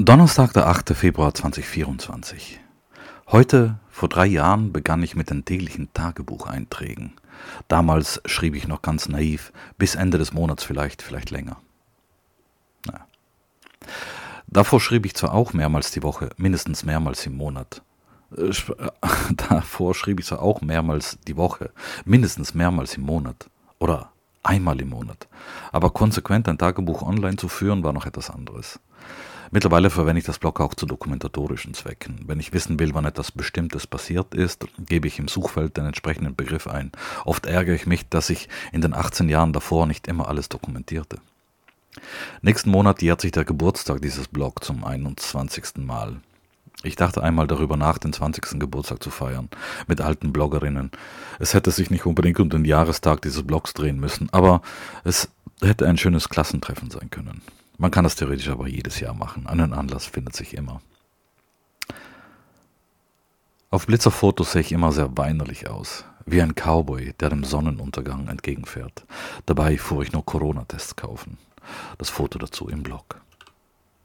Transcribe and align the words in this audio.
Donnerstag, 0.00 0.52
der 0.52 0.68
8. 0.68 0.90
Februar 0.90 1.34
2024. 1.34 2.60
Heute, 3.32 3.80
vor 3.90 4.08
drei 4.08 4.26
Jahren, 4.26 4.72
begann 4.72 5.02
ich 5.02 5.16
mit 5.16 5.28
den 5.28 5.44
täglichen 5.44 5.92
Tagebucheinträgen. 5.92 7.14
Damals 7.66 8.20
schrieb 8.24 8.54
ich 8.54 8.68
noch 8.68 8.80
ganz 8.80 9.08
naiv, 9.08 9.52
bis 9.76 9.96
Ende 9.96 10.16
des 10.16 10.32
Monats 10.32 10.62
vielleicht, 10.62 11.02
vielleicht 11.02 11.32
länger. 11.32 11.56
Naja. 12.86 13.04
Davor 14.46 14.80
schrieb 14.80 15.04
ich 15.04 15.16
zwar 15.16 15.34
auch 15.34 15.52
mehrmals 15.52 15.90
die 15.90 16.04
Woche, 16.04 16.30
mindestens 16.36 16.84
mehrmals 16.84 17.26
im 17.26 17.36
Monat. 17.36 17.82
Äh, 18.36 18.52
davor 19.48 19.96
schrieb 19.96 20.20
ich 20.20 20.26
zwar 20.26 20.42
auch 20.42 20.60
mehrmals 20.60 21.18
die 21.26 21.36
Woche, 21.36 21.72
mindestens 22.04 22.54
mehrmals 22.54 22.96
im 22.96 23.02
Monat. 23.02 23.50
Oder 23.80 24.12
einmal 24.44 24.80
im 24.80 24.90
Monat. 24.90 25.26
Aber 25.72 25.90
konsequent 25.90 26.48
ein 26.48 26.56
Tagebuch 26.56 27.02
online 27.02 27.36
zu 27.36 27.48
führen, 27.48 27.82
war 27.82 27.92
noch 27.92 28.06
etwas 28.06 28.30
anderes. 28.30 28.78
Mittlerweile 29.50 29.90
verwende 29.90 30.18
ich 30.20 30.26
das 30.26 30.38
Blog 30.38 30.60
auch 30.60 30.74
zu 30.74 30.86
dokumentatorischen 30.86 31.74
Zwecken. 31.74 32.20
Wenn 32.26 32.40
ich 32.40 32.52
wissen 32.52 32.78
will, 32.78 32.94
wann 32.94 33.04
etwas 33.04 33.32
Bestimmtes 33.32 33.86
passiert 33.86 34.34
ist, 34.34 34.66
gebe 34.78 35.08
ich 35.08 35.18
im 35.18 35.28
Suchfeld 35.28 35.76
den 35.76 35.86
entsprechenden 35.86 36.34
Begriff 36.34 36.66
ein. 36.66 36.92
Oft 37.24 37.46
ärgere 37.46 37.74
ich 37.74 37.86
mich, 37.86 38.08
dass 38.08 38.30
ich 38.30 38.48
in 38.72 38.82
den 38.82 38.94
18 38.94 39.28
Jahren 39.28 39.52
davor 39.52 39.86
nicht 39.86 40.06
immer 40.06 40.28
alles 40.28 40.48
dokumentierte. 40.48 41.18
Nächsten 42.42 42.70
Monat 42.70 43.02
jährt 43.02 43.20
sich 43.20 43.32
der 43.32 43.44
Geburtstag 43.44 44.02
dieses 44.02 44.28
Blog 44.28 44.62
zum 44.62 44.84
21. 44.84 45.78
Mal. 45.78 46.20
Ich 46.84 46.94
dachte 46.94 47.22
einmal 47.22 47.48
darüber 47.48 47.76
nach, 47.76 47.98
den 47.98 48.12
20. 48.12 48.60
Geburtstag 48.60 49.02
zu 49.02 49.10
feiern, 49.10 49.48
mit 49.88 50.00
alten 50.00 50.32
Bloggerinnen. 50.32 50.92
Es 51.40 51.54
hätte 51.54 51.72
sich 51.72 51.90
nicht 51.90 52.06
unbedingt 52.06 52.38
um 52.38 52.50
den 52.50 52.64
Jahrestag 52.64 53.22
dieses 53.22 53.42
Blogs 53.42 53.74
drehen 53.74 53.98
müssen, 53.98 54.28
aber 54.30 54.62
es 55.02 55.28
hätte 55.60 55.88
ein 55.88 55.96
schönes 55.96 56.28
Klassentreffen 56.28 56.90
sein 56.90 57.10
können. 57.10 57.42
Man 57.78 57.92
kann 57.92 58.02
das 58.04 58.16
theoretisch 58.16 58.48
aber 58.48 58.66
jedes 58.66 58.98
Jahr 58.98 59.14
machen. 59.14 59.46
Einen 59.46 59.72
Anlass 59.72 60.06
findet 60.06 60.34
sich 60.34 60.54
immer. 60.54 60.80
Auf 63.70 63.86
Blitzerfotos 63.86 64.52
sehe 64.52 64.62
ich 64.62 64.72
immer 64.72 64.90
sehr 64.90 65.16
weinerlich 65.16 65.68
aus, 65.68 66.04
wie 66.26 66.42
ein 66.42 66.54
Cowboy, 66.54 67.12
der 67.20 67.30
dem 67.30 67.44
Sonnenuntergang 67.44 68.26
entgegenfährt. 68.26 69.04
Dabei 69.46 69.78
fuhr 69.78 70.02
ich 70.02 70.12
nur 70.12 70.24
Corona-Tests 70.24 70.96
kaufen. 70.96 71.38
Das 71.98 72.10
Foto 72.10 72.38
dazu 72.38 72.68
im 72.68 72.82
Blog. 72.82 73.20